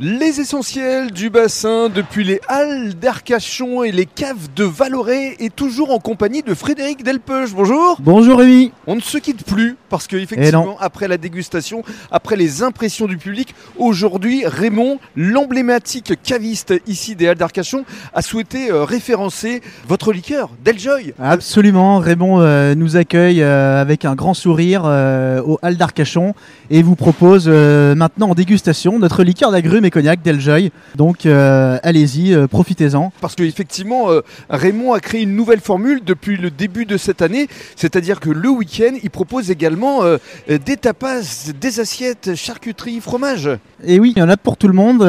Les 0.00 0.40
essentiels 0.40 1.10
du 1.10 1.28
bassin 1.28 1.88
depuis 1.88 2.22
les 2.22 2.40
halles 2.46 2.94
d'Arcachon 2.94 3.82
et 3.82 3.90
les 3.90 4.06
caves 4.06 4.46
de 4.54 4.62
Valoré 4.62 5.34
et 5.40 5.50
toujours 5.50 5.90
en 5.90 5.98
compagnie 5.98 6.42
de 6.42 6.54
Frédéric 6.54 7.02
Delpeuche. 7.02 7.52
Bonjour. 7.52 7.96
Bonjour 7.98 8.38
Rémi. 8.38 8.70
On 8.86 8.94
ne 8.94 9.00
se 9.00 9.18
quitte 9.18 9.44
plus 9.44 9.74
parce 9.88 10.06
que 10.06 10.14
effectivement 10.14 10.76
après 10.78 11.08
la 11.08 11.16
dégustation, 11.16 11.82
après 12.12 12.36
les 12.36 12.62
impressions 12.62 13.06
du 13.06 13.16
public, 13.16 13.56
aujourd'hui 13.76 14.46
Raymond, 14.46 15.00
l'emblématique 15.16 16.12
caviste 16.22 16.74
ici 16.86 17.16
des 17.16 17.26
halles 17.26 17.36
d'Arcachon, 17.36 17.84
a 18.14 18.22
souhaité 18.22 18.70
euh, 18.70 18.84
référencer 18.84 19.62
votre 19.88 20.12
liqueur 20.12 20.50
Deljoy. 20.64 21.12
Absolument, 21.20 21.98
Raymond 21.98 22.40
euh, 22.40 22.76
nous 22.76 22.96
accueille 22.96 23.42
euh, 23.42 23.82
avec 23.82 24.04
un 24.04 24.14
grand 24.14 24.34
sourire 24.34 24.84
aux 24.84 25.58
halles 25.60 25.76
d'Arcachon 25.76 26.34
et 26.70 26.84
vous 26.84 26.94
propose 26.94 27.48
maintenant 27.48 28.30
en 28.30 28.34
dégustation 28.34 29.00
notre 29.00 29.24
liqueur 29.24 29.50
d'agrumes 29.50 29.87
cognac 29.90 30.22
Deljoy. 30.22 30.70
Donc 30.96 31.26
euh, 31.26 31.78
allez-y, 31.82 32.34
euh, 32.34 32.46
profitez-en. 32.46 33.12
Parce 33.20 33.34
qu'effectivement, 33.34 34.10
euh, 34.10 34.20
Raymond 34.50 34.92
a 34.92 35.00
créé 35.00 35.22
une 35.22 35.34
nouvelle 35.34 35.60
formule 35.60 36.02
depuis 36.04 36.36
le 36.36 36.50
début 36.50 36.84
de 36.84 36.96
cette 36.96 37.22
année, 37.22 37.48
c'est-à-dire 37.76 38.20
que 38.20 38.30
le 38.30 38.48
week-end, 38.48 38.94
il 39.02 39.10
propose 39.10 39.50
également 39.50 40.02
des 40.48 40.76
tapas, 40.76 41.52
des 41.60 41.80
assiettes, 41.80 42.34
charcuterie, 42.34 43.00
fromage. 43.00 43.50
Et 43.84 44.00
oui, 44.00 44.12
il 44.16 44.18
y 44.18 44.22
en 44.22 44.28
a 44.28 44.36
pour 44.36 44.56
tout 44.56 44.68
le 44.68 44.74
monde, 44.74 45.08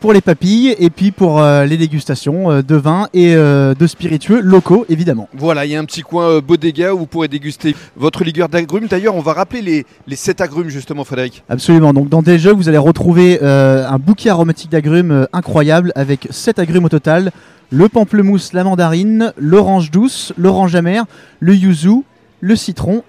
pour 0.00 0.12
les 0.12 0.20
papilles 0.20 0.74
et 0.78 0.90
puis 0.90 1.10
pour 1.10 1.42
les 1.42 1.76
dégustations 1.76 2.62
de 2.62 2.74
vin 2.74 3.08
et 3.12 3.34
de 3.34 3.86
spiritueux 3.86 4.40
locaux, 4.40 4.86
évidemment. 4.88 5.28
Voilà, 5.34 5.66
il 5.66 5.72
y 5.72 5.76
a 5.76 5.80
un 5.80 5.84
petit 5.84 6.02
coin 6.02 6.40
bodega 6.40 6.94
où 6.94 6.98
vous 6.98 7.06
pourrez 7.06 7.28
déguster 7.28 7.74
votre 7.96 8.24
liqueur 8.24 8.48
d'agrumes. 8.48 8.86
D'ailleurs, 8.86 9.14
on 9.14 9.20
va 9.20 9.32
rappeler 9.32 9.62
les, 9.62 9.86
les 10.06 10.16
7 10.16 10.40
agrumes 10.40 10.68
justement, 10.68 11.04
Frédéric. 11.04 11.42
Absolument. 11.48 11.92
Donc 11.92 12.08
dans 12.08 12.22
Deljoy, 12.22 12.54
vous 12.54 12.68
allez 12.68 12.78
retrouver 12.78 13.40
un 13.42 13.98
bouquet 14.08 14.30
aromatique 14.30 14.70
d'agrumes 14.70 15.10
euh, 15.10 15.26
incroyable 15.34 15.92
avec 15.94 16.28
7 16.30 16.58
agrumes 16.58 16.86
au 16.86 16.88
total 16.88 17.30
le 17.70 17.90
pamplemousse, 17.90 18.54
la 18.54 18.64
mandarine, 18.64 19.34
l'orange 19.36 19.90
douce, 19.90 20.32
l'orange 20.38 20.74
amère, 20.74 21.04
le 21.40 21.54
yuzu, 21.54 22.04
le 22.40 22.56
citron 22.56 23.02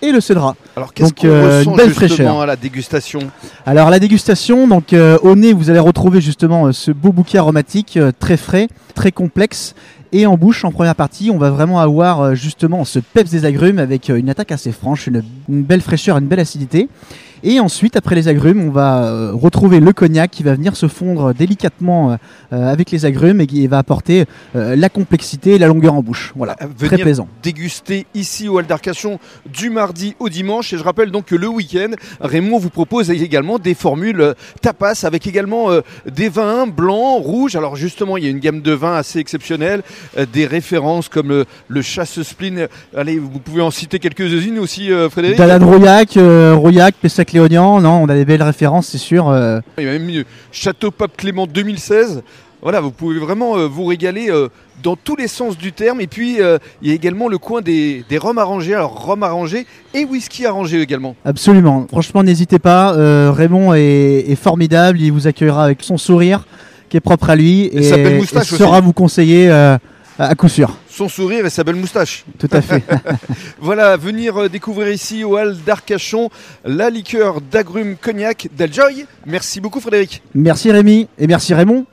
et 0.00 0.12
le 0.12 0.20
cédra. 0.20 0.54
Alors 0.76 0.94
qu'est-ce 0.94 1.12
qu'on 1.12 1.26
euh, 1.26 1.58
ressent 1.58 1.74
belle 1.74 1.90
fraîcheur 1.90 2.40
à 2.40 2.46
la 2.46 2.54
dégustation 2.54 3.18
Alors 3.66 3.90
la 3.90 3.98
dégustation, 3.98 4.68
donc 4.68 4.92
euh, 4.92 5.18
au 5.22 5.34
nez 5.34 5.52
vous 5.52 5.70
allez 5.70 5.80
retrouver 5.80 6.20
justement 6.20 6.70
ce 6.72 6.92
beau 6.92 7.10
bouquet 7.10 7.38
aromatique 7.38 7.98
très 8.20 8.36
frais, 8.36 8.68
très 8.94 9.10
complexe. 9.10 9.74
Et 10.12 10.26
en 10.26 10.36
bouche, 10.36 10.64
en 10.64 10.70
première 10.70 10.94
partie, 10.94 11.32
on 11.32 11.38
va 11.38 11.50
vraiment 11.50 11.80
avoir 11.80 12.36
justement 12.36 12.84
ce 12.84 13.00
peps 13.00 13.32
des 13.32 13.44
agrumes 13.44 13.80
avec 13.80 14.08
une 14.10 14.30
attaque 14.30 14.52
assez 14.52 14.70
franche, 14.70 15.08
une 15.08 15.24
belle 15.48 15.80
fraîcheur, 15.80 16.16
une 16.18 16.28
belle 16.28 16.38
acidité. 16.38 16.88
Et 17.46 17.60
ensuite, 17.60 17.94
après 17.94 18.14
les 18.14 18.28
agrumes, 18.28 18.66
on 18.66 18.70
va 18.70 19.04
euh, 19.04 19.32
retrouver 19.34 19.78
le 19.78 19.92
cognac 19.92 20.30
qui 20.30 20.42
va 20.42 20.54
venir 20.54 20.76
se 20.76 20.88
fondre 20.88 21.34
délicatement 21.34 22.12
euh, 22.12 22.16
euh, 22.54 22.72
avec 22.72 22.90
les 22.90 23.04
agrumes 23.04 23.42
et 23.42 23.46
qui 23.46 23.66
va 23.66 23.76
apporter 23.76 24.24
la 24.54 24.88
complexité 24.88 25.56
et 25.56 25.58
la 25.58 25.66
longueur 25.66 25.92
en 25.92 26.02
bouche. 26.02 26.32
Voilà, 26.36 26.56
très 26.78 26.96
plaisant. 26.96 27.28
Déguster 27.42 28.06
ici 28.14 28.48
au 28.48 28.58
Hall 28.58 28.66
d'Arcachon 28.66 29.18
du 29.52 29.68
mardi 29.68 30.14
au 30.20 30.30
dimanche. 30.30 30.72
Et 30.72 30.78
je 30.78 30.82
rappelle 30.82 31.10
donc 31.10 31.26
que 31.26 31.34
le 31.34 31.48
week-end, 31.48 31.90
Raymond 32.20 32.58
vous 32.58 32.70
propose 32.70 33.10
également 33.10 33.58
des 33.58 33.74
formules 33.74 34.34
tapas 34.62 35.04
avec 35.04 35.26
également 35.26 35.68
des 36.10 36.30
vins 36.30 36.66
blancs, 36.66 37.22
rouges. 37.22 37.56
Alors 37.56 37.76
justement, 37.76 38.16
il 38.16 38.24
y 38.24 38.26
a 38.26 38.30
une 38.30 38.38
gamme 38.38 38.62
de 38.62 38.72
vins 38.72 38.96
assez 38.96 39.18
exceptionnelle, 39.18 39.82
des 40.32 40.46
références 40.46 41.10
comme 41.10 41.28
le, 41.28 41.44
le 41.68 41.82
chasse 41.82 42.22
spleen. 42.22 42.68
Allez, 42.96 43.18
vous 43.18 43.40
pouvez 43.40 43.60
en 43.62 43.70
citer 43.70 43.98
quelques-unes 43.98 44.58
aussi, 44.58 44.88
Frédéric? 45.10 45.36
Dalade 45.36 45.62
Rouillac, 45.62 46.16
Rouillac, 46.16 46.94
Pessac 46.94 47.33
Non, 47.34 48.02
on 48.02 48.08
a 48.08 48.14
des 48.14 48.24
belles 48.24 48.42
références, 48.42 48.88
c'est 48.88 48.98
sûr. 48.98 49.28
Euh. 49.28 49.60
Il 49.78 49.84
y 49.84 49.88
a 49.88 49.98
même 49.98 50.24
Château 50.52 50.90
Pape 50.90 51.16
Clément 51.16 51.46
2016. 51.46 52.22
Voilà, 52.62 52.80
vous 52.80 52.92
pouvez 52.92 53.18
vraiment 53.18 53.58
euh, 53.58 53.66
vous 53.66 53.84
régaler 53.84 54.30
euh, 54.30 54.48
dans 54.82 54.96
tous 54.96 55.16
les 55.16 55.28
sens 55.28 55.58
du 55.58 55.72
terme. 55.72 56.00
Et 56.00 56.06
puis, 56.06 56.38
il 56.38 56.88
y 56.88 56.92
a 56.92 56.94
également 56.94 57.28
le 57.28 57.38
coin 57.38 57.60
des, 57.60 58.04
des 58.08 58.18
rhums 58.18 58.38
arrangés. 58.38 58.74
Alors, 58.74 59.04
rhum 59.04 59.22
arrangé 59.22 59.66
et 59.92 60.04
whisky 60.04 60.46
arrangé 60.46 60.80
également. 60.80 61.16
Absolument. 61.24 61.86
Franchement, 61.90 62.22
n'hésitez 62.22 62.58
pas. 62.58 62.92
Raymond 63.32 63.74
est, 63.74 64.36
formidable. 64.36 65.00
Il 65.00 65.12
vous 65.12 65.26
accueillera 65.26 65.64
avec 65.64 65.82
son 65.82 65.98
sourire 65.98 66.46
qui 66.88 66.96
est 66.96 67.00
propre 67.00 67.30
à 67.30 67.36
lui. 67.36 67.64
Et, 67.64 67.88
et, 67.88 68.24
saura 68.44 68.80
vous 68.80 68.92
conseiller 68.92 69.50
à 69.50 70.34
coup 70.36 70.48
sûr. 70.48 70.76
Son 70.94 71.08
sourire 71.08 71.44
et 71.44 71.50
sa 71.50 71.64
belle 71.64 71.74
moustache. 71.74 72.24
Tout 72.38 72.48
à 72.52 72.62
fait. 72.62 72.84
voilà, 73.60 73.96
venir 73.96 74.42
euh, 74.42 74.48
découvrir 74.48 74.90
ici 74.90 75.24
au 75.24 75.36
hall 75.36 75.56
d'Arcachon 75.66 76.30
la 76.64 76.88
liqueur 76.88 77.40
d'agrumes 77.40 77.96
cognac 77.96 78.46
d'Aljoy. 78.56 79.04
Merci 79.26 79.60
beaucoup 79.60 79.80
Frédéric. 79.80 80.22
Merci 80.36 80.70
Rémi 80.70 81.08
et 81.18 81.26
merci 81.26 81.52
Raymond. 81.52 81.84